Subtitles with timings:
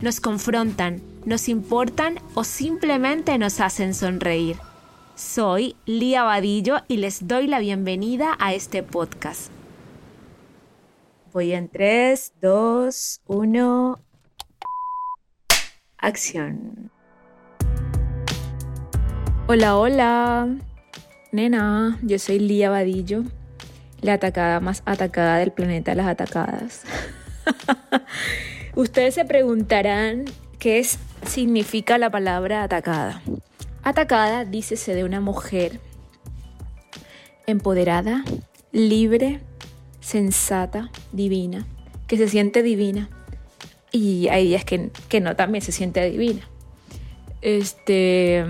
[0.00, 4.56] nos confrontan, nos importan o simplemente nos hacen sonreír.
[5.14, 9.50] Soy Lía Vadillo y les doy la bienvenida a este podcast.
[11.32, 13.98] Voy en 3, 2, 1.
[15.98, 16.90] Acción.
[19.46, 20.48] Hola, hola.
[21.30, 23.24] Nena, yo soy Lía Vadillo,
[24.00, 26.84] la atacada más atacada del planeta las atacadas.
[28.74, 30.24] Ustedes se preguntarán
[30.58, 30.84] qué
[31.26, 33.22] significa la palabra atacada.
[33.82, 35.80] Atacada, dícese de una mujer
[37.46, 38.24] empoderada,
[38.72, 39.40] libre,
[40.00, 41.66] sensata, divina,
[42.06, 43.08] que se siente divina.
[43.92, 46.48] Y hay días que, que no también se siente divina.
[47.42, 48.44] Este.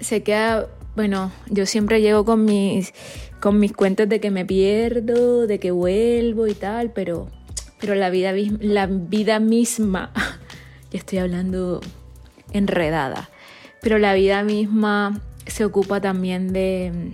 [0.00, 0.68] Se queda.
[0.96, 2.94] Bueno, yo siempre llego con mis,
[3.40, 7.28] con mis cuentos de que me pierdo, de que vuelvo y tal, pero,
[7.84, 10.10] pero la, vida, la vida misma.
[10.90, 11.82] ya estoy hablando
[12.50, 13.28] enredada.
[13.82, 17.12] Pero la vida misma se ocupa también de,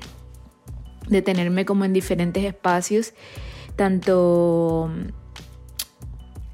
[1.09, 3.15] de tenerme como en diferentes espacios,
[3.75, 4.93] tanto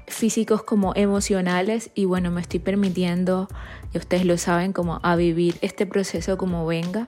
[0.07, 3.47] físicos como emocionales y bueno, me estoy permitiendo,
[3.93, 7.07] y ustedes lo saben, como a vivir este proceso como venga,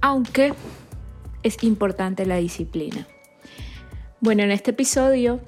[0.00, 0.54] aunque
[1.44, 3.06] es importante la disciplina.
[4.20, 5.40] Bueno, en este episodio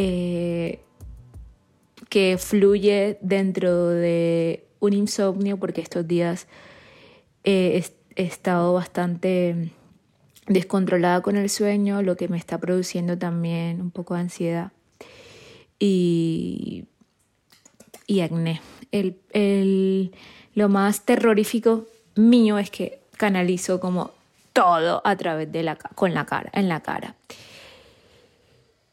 [0.00, 0.78] eh,
[2.08, 6.46] que fluye dentro de un insomnio, porque estos días
[7.42, 7.82] he
[8.14, 9.72] estado bastante
[10.46, 14.70] descontrolada con el sueño, lo que me está produciendo también un poco de ansiedad
[15.80, 16.84] y,
[18.06, 18.60] y acné.
[18.92, 20.12] El,
[20.54, 24.12] lo más terrorífico mío es que canalizo como
[24.52, 27.16] todo a través de la con la cara, en la cara.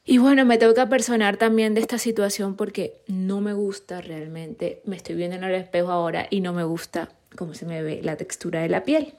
[0.07, 4.81] Y bueno, me tengo que apersonar también de esta situación porque no me gusta realmente.
[4.85, 8.01] Me estoy viendo en el espejo ahora y no me gusta cómo se me ve
[8.03, 9.15] la textura de la piel.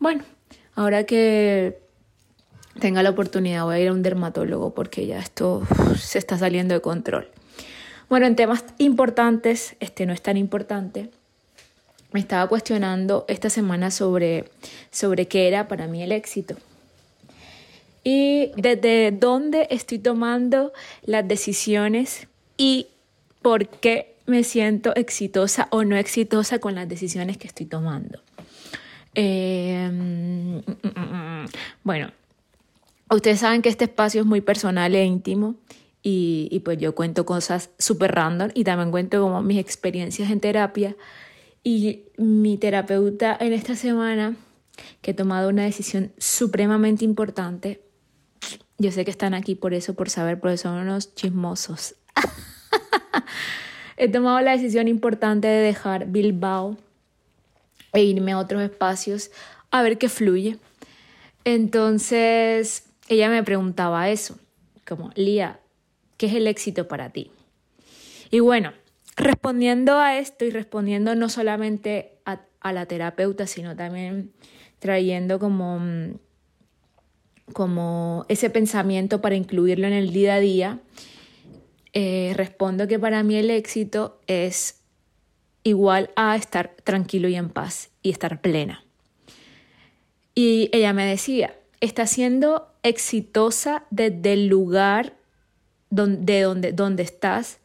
[0.00, 0.24] Bueno,
[0.74, 1.78] ahora que
[2.80, 5.62] tenga la oportunidad voy a ir a un dermatólogo porque ya esto
[5.96, 7.28] se está saliendo de control.
[8.08, 11.10] Bueno, en temas importantes, este no es tan importante.
[12.10, 14.50] Me estaba cuestionando esta semana sobre,
[14.90, 16.56] sobre qué era para mí el éxito
[18.04, 20.72] y desde dónde estoy tomando
[21.04, 22.26] las decisiones
[22.56, 22.88] y
[23.42, 28.20] por qué me siento exitosa o no exitosa con las decisiones que estoy tomando.
[29.14, 30.62] Em,
[31.84, 32.10] bueno,
[33.10, 35.56] ustedes saben que este espacio es muy personal e íntimo
[36.02, 40.40] y, y pues yo cuento cosas súper random y también cuento como mis experiencias en
[40.40, 40.96] terapia
[41.62, 44.34] y mi terapeuta en esta semana
[45.00, 47.80] que he tomado una decisión supremamente importante
[48.82, 51.94] yo sé que están aquí por eso, por saber, porque son unos chismosos.
[53.96, 56.76] He tomado la decisión importante de dejar Bilbao
[57.92, 59.30] e irme a otros espacios
[59.70, 60.58] a ver qué fluye.
[61.44, 64.36] Entonces, ella me preguntaba eso,
[64.86, 65.60] como, Lía,
[66.16, 67.30] ¿qué es el éxito para ti?
[68.30, 68.72] Y bueno,
[69.16, 74.32] respondiendo a esto y respondiendo no solamente a, a la terapeuta, sino también
[74.80, 76.14] trayendo como mm,
[77.52, 80.80] como ese pensamiento para incluirlo en el día a día,
[81.92, 84.80] eh, respondo que para mí el éxito es
[85.62, 88.84] igual a estar tranquilo y en paz y estar plena.
[90.34, 95.14] Y ella me decía, está siendo exitosa desde el lugar
[95.90, 97.58] donde, donde, donde estás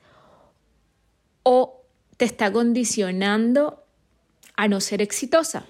[1.44, 1.82] o
[2.18, 3.84] te está condicionando
[4.56, 5.66] a no ser exitosa.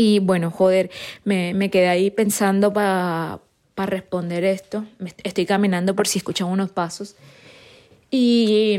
[0.00, 0.92] Y bueno, joder,
[1.24, 3.40] me, me quedé ahí pensando para
[3.74, 4.84] responder esto.
[5.24, 7.16] Estoy caminando por si escuchan unos pasos.
[8.08, 8.78] Y,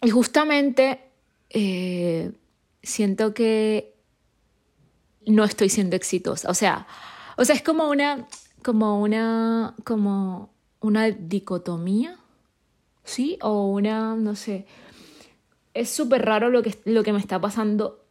[0.00, 1.00] y justamente
[1.50, 2.32] eh,
[2.82, 3.92] siento que
[5.26, 6.48] no estoy siendo exitosa.
[6.48, 6.86] O sea,
[7.36, 8.26] o sea, es como una,
[8.64, 10.48] como una, como
[10.80, 12.16] una dicotomía,
[13.04, 13.38] ¿sí?
[13.42, 14.64] O una, no sé.
[15.74, 18.07] Es súper raro lo que, lo que me está pasando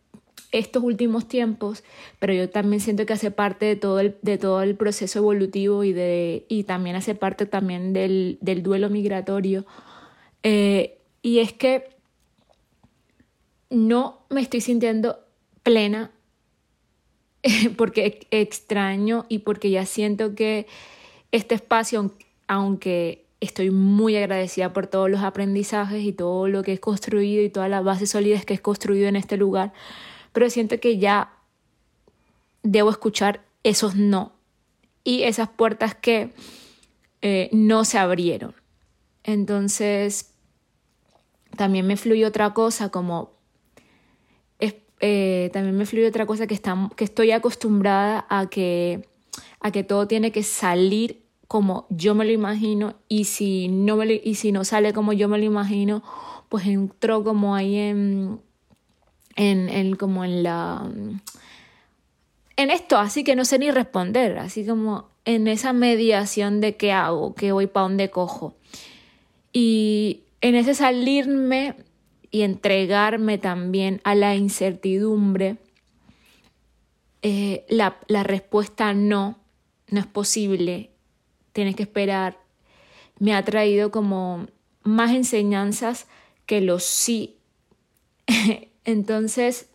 [0.51, 1.83] estos últimos tiempos,
[2.19, 5.83] pero yo también siento que hace parte de todo el, de todo el proceso evolutivo
[5.83, 9.65] y, de, y también hace parte también del, del duelo migratorio.
[10.43, 11.89] Eh, y es que
[13.69, 15.19] no me estoy sintiendo
[15.63, 16.11] plena
[17.77, 20.67] porque extraño y porque ya siento que
[21.31, 22.13] este espacio,
[22.47, 27.49] aunque estoy muy agradecida por todos los aprendizajes y todo lo que he construido y
[27.49, 29.73] todas las bases sólidas que he construido en este lugar,
[30.37, 31.33] pero siento que ya
[32.61, 34.33] debo escuchar esos no
[35.03, 36.31] y esas puertas que
[37.23, 38.53] eh, no se abrieron.
[39.23, 40.35] Entonces,
[41.55, 43.31] también me fluye otra cosa como
[44.59, 49.09] eh, también me fluye otra cosa que, está, que estoy acostumbrada a que,
[49.59, 54.21] a que todo tiene que salir como yo me lo imagino y si no, me
[54.23, 56.03] y si no sale como yo me lo imagino,
[56.47, 58.39] pues entro como ahí en,
[59.37, 60.85] en, en, como en la...
[62.57, 66.91] En esto, así que no sé ni responder, así como en esa mediación de qué
[66.91, 68.55] hago, qué voy, para dónde cojo.
[69.53, 71.75] Y en ese salirme
[72.31, 75.57] y entregarme también a la incertidumbre,
[77.21, 79.37] eh, la, la respuesta no,
[79.89, 80.89] no es posible,
[81.53, 82.39] tienes que esperar,
[83.19, 84.47] me ha traído como
[84.83, 86.07] más enseñanzas
[86.45, 87.37] que los sí.
[88.87, 89.67] Entonces,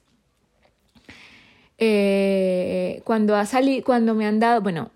[1.76, 4.90] eh, cuando ha salido, cuando me han dado, bueno,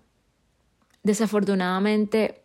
[1.03, 2.41] desafortunadamente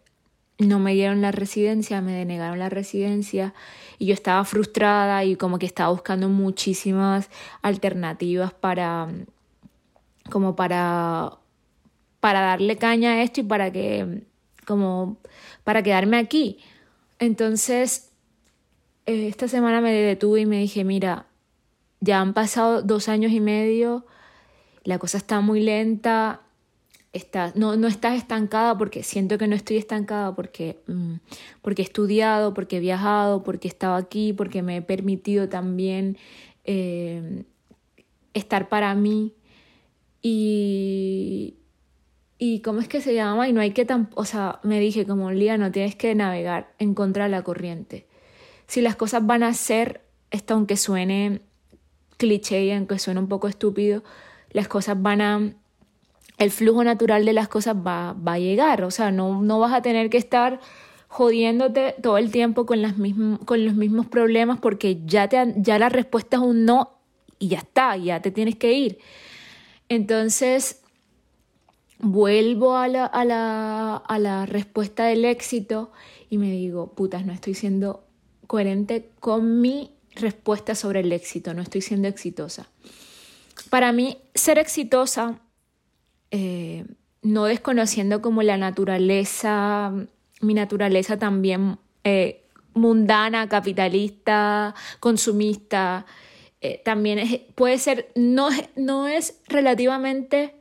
[0.59, 3.55] no me dieron la residencia, me denegaron la residencia
[3.99, 7.31] y yo estaba frustrada y como que estaba buscando muchísimas
[7.63, 9.09] alternativas para
[10.31, 11.39] como para
[12.21, 14.25] para darle caña a esto y para que
[14.67, 15.17] como
[15.65, 16.59] para quedarme aquí.
[17.19, 18.13] Entonces,
[19.07, 21.27] eh, esta semana me detuve y me dije, mira,
[22.03, 24.05] ya han pasado dos años y medio,
[24.83, 26.43] la cosa está muy lenta,
[27.55, 31.15] no, no estás estancada porque siento que no estoy estancada porque, mm,
[31.61, 36.17] porque he estudiado, porque he viajado, porque he estado aquí, porque me he permitido también
[36.65, 37.45] eh,
[38.35, 39.35] estar para mí.
[40.23, 41.57] Y,
[42.39, 45.07] y cómo es que se llama, y no hay que tan, o sea, me dije
[45.07, 48.07] como Lía, no tienes que navegar en contra de la corriente.
[48.67, 50.01] Si las cosas van a ser,
[50.31, 51.43] esto aunque suene
[52.23, 54.05] cliché y aunque suene un poco estúpido,
[54.53, 55.53] las cosas van a
[56.39, 58.85] el flujo natural de las cosas va, va a llegar.
[58.85, 60.61] O sea, no, no, vas a tener que estar
[61.09, 62.95] jodiéndote todo el tiempo con, las
[63.45, 66.99] con los mismos problemas porque ya, te, ya la respuesta es un no
[67.39, 68.99] y ya está, ya te tienes que ir.
[69.89, 70.81] Entonces,
[71.99, 75.91] vuelvo a la, a la, a la respuesta del éxito
[76.31, 78.05] y me digo, putas, no estoy siendo
[78.47, 82.69] coherente con mi respuesta sobre el éxito, no estoy siendo exitosa.
[83.71, 85.41] Para mí, ser exitosa
[86.31, 86.85] eh,
[87.23, 89.93] no desconociendo como la naturaleza,
[90.41, 92.45] mi naturaleza también eh,
[92.75, 96.05] mundana, capitalista, consumista,
[96.61, 100.55] eh, también puede ser, no, no es relativamente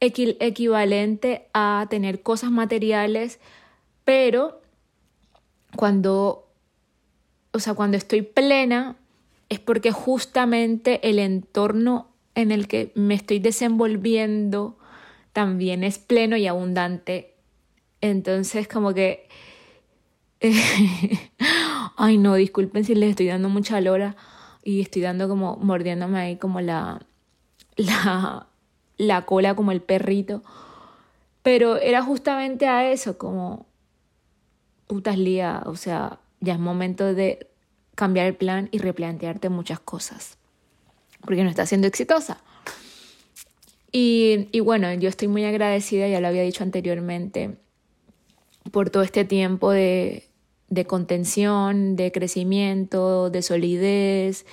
[0.00, 3.40] equivalente a tener cosas materiales,
[4.04, 4.60] pero
[5.76, 6.43] cuando,
[7.54, 8.96] o sea, cuando estoy plena
[9.48, 14.76] es porque justamente el entorno en el que me estoy desenvolviendo
[15.32, 17.34] también es pleno y abundante.
[18.00, 19.28] Entonces, como que...
[21.96, 24.16] Ay, no, disculpen si les estoy dando mucha lora
[24.64, 27.06] y estoy dando como, mordiéndome ahí como la,
[27.76, 28.48] la,
[28.96, 30.42] la cola como el perrito.
[31.42, 33.66] Pero era justamente a eso, como,
[34.88, 37.48] putas lía, o sea, ya es momento de
[37.94, 40.38] cambiar el plan y replantearte muchas cosas.
[41.20, 42.38] Porque no está siendo exitosa.
[43.96, 47.58] Y, bueno, yo estoy muy agradecida, ya lo había dicho anteriormente,
[48.72, 50.24] por todo este tiempo de,
[50.88, 54.46] contención, de crecimiento, de solidez,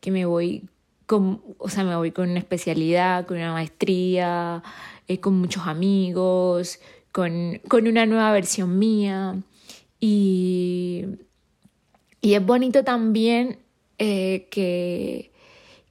[0.00, 0.64] que me voy
[1.04, 4.62] con, o sea, me voy con una especialidad, con una maestría,
[5.08, 6.80] eh, con muchos amigos,
[7.12, 9.36] con, una nueva versión mía.
[10.00, 11.04] Y,
[12.20, 13.58] y es bonito también
[13.98, 15.32] eh, que,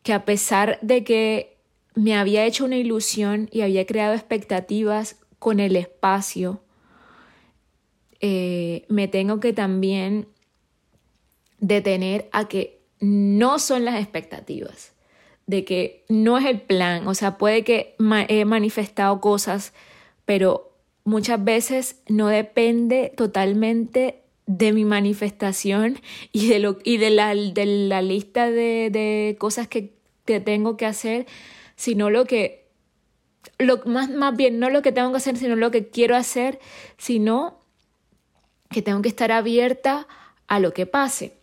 [0.04, 1.58] que a pesar de que
[1.96, 6.62] me había hecho una ilusión y había creado expectativas con el espacio,
[8.20, 10.28] eh, me tengo que también
[11.60, 14.94] detener a que no son las expectativas,
[15.48, 17.96] de que no es el plan, o sea, puede que
[18.28, 19.74] he manifestado cosas,
[20.26, 26.00] pero muchas veces no depende totalmente de mi manifestación
[26.32, 29.94] y de, lo, y de, la, de la lista de, de cosas que
[30.26, 31.26] tengo que hacer,
[31.76, 32.66] sino lo que,
[33.58, 36.60] lo, más, más bien, no lo que tengo que hacer, sino lo que quiero hacer,
[36.98, 37.60] sino
[38.70, 40.08] que tengo que estar abierta
[40.48, 41.38] a lo que pase.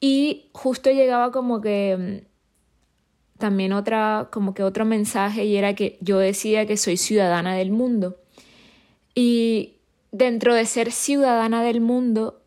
[0.00, 5.98] Y justo llegaba como que mm, también otra, como que otro mensaje y era que
[6.00, 8.16] yo decía que soy ciudadana del mundo.
[9.14, 9.75] Y
[10.12, 12.40] dentro de ser ciudadana del mundo,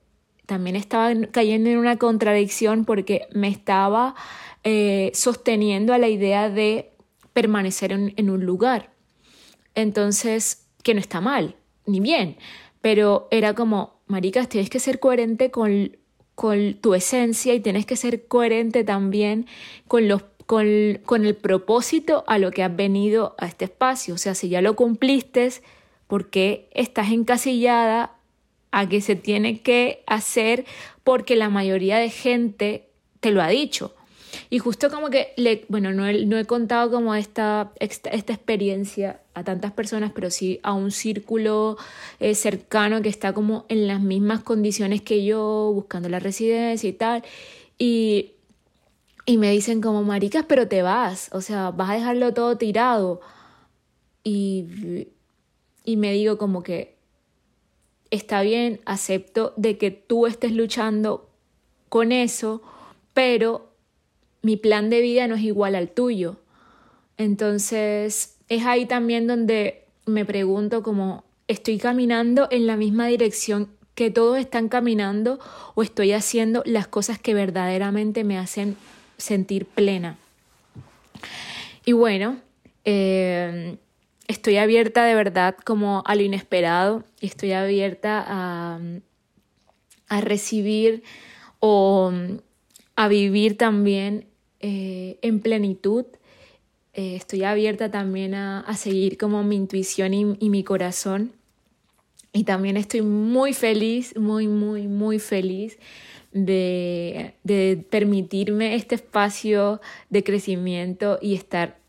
[0.46, 4.16] también estaba cayendo en una contradicción porque me estaba
[4.63, 6.92] eh, sosteniendo a la idea de
[7.34, 8.92] permanecer en, un lugar.
[9.75, 12.38] Entonces, que no está mal, ni bien,
[12.82, 15.98] pero era como, maricas, tienes que ser coherente con,
[16.34, 19.46] con tu esencia y tienes que ser coherente también
[19.88, 24.16] con, los, con, con el propósito a lo que has venido a este espacio.
[24.16, 25.51] O sea, si ya lo cumpliste,
[26.10, 28.16] ¿por qué estás encasillada
[28.72, 30.66] a que se tiene que hacer
[31.04, 32.89] porque la mayoría de gente
[33.20, 33.94] te lo ha dicho?
[34.50, 39.22] Y justo como que, le, bueno, no he, no he contado como esta, esta, experiencia
[39.36, 41.78] a tantas personas, pero sí a un círculo
[42.20, 46.94] eh, cercano que está como en las mismas condiciones que yo, buscando la residencia y
[46.94, 47.24] tal.
[47.78, 48.32] Y,
[49.28, 53.22] y me dicen como, maricas, pero te vas, o sea, vas a dejarlo todo tirado.
[54.24, 54.66] Y,
[55.89, 56.93] y me digo como que
[58.12, 61.27] está bien, acepto de que tú estés luchando
[61.89, 62.62] con eso,
[63.15, 63.72] pero
[64.43, 66.38] mi plan de vida no es igual al tuyo.
[67.17, 74.12] Entonces es ahí también donde me pregunto como, ¿estoy caminando en la misma dirección que
[74.12, 75.39] todos están caminando
[75.74, 78.77] o estoy haciendo las cosas que verdaderamente me hacen
[79.17, 80.19] sentir plena?
[81.84, 82.38] Y bueno,
[82.86, 83.79] eh,
[84.29, 88.79] estoy abierta de verdad como a lo inesperado, estoy abierta a,
[90.07, 91.03] a recibir
[91.59, 92.13] o
[92.95, 94.27] a vivir también
[94.59, 96.05] eh, en plenitud.
[96.93, 101.31] Eh, estoy abierta también a, seguir como mi intuición y, mi corazón.
[102.31, 105.79] Y también estoy muy feliz, muy, muy, muy feliz
[106.33, 109.81] de, de permitirme este espacio
[110.12, 111.79] de crecimiento y estar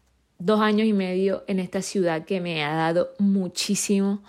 [0.41, 4.23] dos años y medio en esta ciudad que me ha dado muchísimo.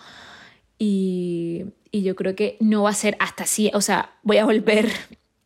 [0.77, 4.45] Y, y, yo creo que no va a ser hasta así, o sea, voy a
[4.45, 4.91] volver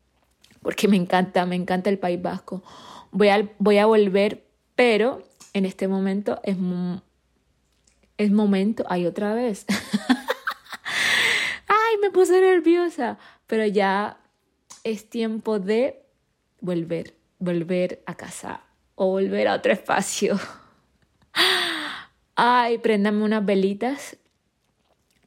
[0.61, 2.63] porque me encanta, me encanta el País Vasco.
[3.11, 4.45] Voy a, voy a volver,
[4.75, 6.57] pero en este momento es,
[8.17, 9.65] es momento, ay, otra vez.
[11.67, 14.17] ay, me puse nerviosa, pero ya
[14.83, 16.01] es tiempo de
[16.61, 18.61] volver, volver a casa
[18.95, 20.39] o volver a otro espacio.
[22.35, 24.17] Ay, préndame unas velitas.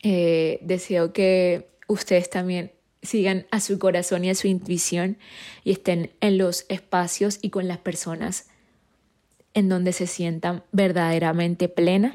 [0.02, 2.72] Eh, deseo que ustedes también
[3.02, 5.18] sigan a su corazón y a su intuición
[5.64, 8.48] y estén en los espacios y con las personas
[9.54, 12.14] en donde se sientan verdaderamente plena.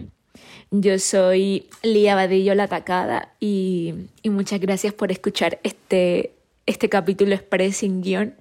[0.71, 3.93] Yo soy Lía Vadillo La Atacada y,
[4.23, 6.33] muchas gracias por escuchar este,
[6.65, 8.35] este capítulo express sin guion.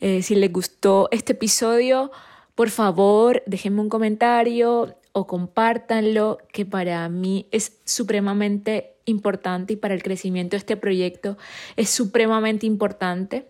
[0.00, 2.10] Eh, si les gustó este episodio,
[2.54, 9.94] por favor, déjenme un comentario o compártanlo, que para mí es supremamente importante y para
[9.94, 11.36] el crecimiento de este proyecto
[11.76, 13.46] es supremamente importante.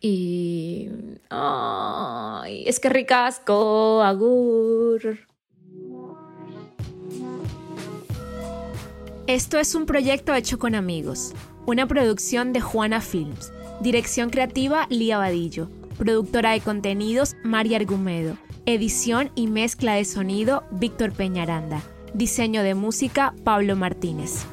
[0.00, 0.90] Y
[2.66, 5.18] es que ricasco, agur.
[9.26, 11.32] Esto es un proyecto hecho con amigos,
[11.64, 13.50] una producción de Juana Films,
[13.80, 18.36] dirección creativa Lía Vadillo, productora de contenidos María Argumedo,
[18.66, 21.82] edición y mezcla de sonido Víctor Peñaranda.
[22.12, 24.46] Diseño de música, Pablo Martínez.